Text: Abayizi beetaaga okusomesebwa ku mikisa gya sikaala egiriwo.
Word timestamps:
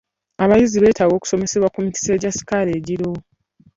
Abayizi 0.43 0.77
beetaaga 0.83 1.13
okusomesebwa 1.15 1.71
ku 1.73 1.79
mikisa 1.85 2.13
gya 2.21 2.31
sikaala 2.37 2.71
egiriwo. 2.77 3.17